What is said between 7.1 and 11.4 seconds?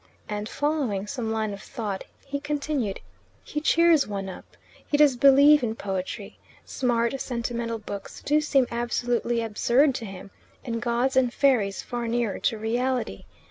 sentimental books do seem absolutely absurd to him, and gods and